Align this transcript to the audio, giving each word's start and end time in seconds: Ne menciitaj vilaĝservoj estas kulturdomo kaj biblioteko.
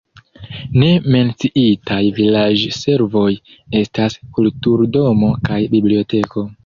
Ne 0.83 0.87
menciitaj 1.15 1.99
vilaĝservoj 2.21 3.27
estas 3.83 4.17
kulturdomo 4.39 5.31
kaj 5.51 5.61
biblioteko. 5.77 6.49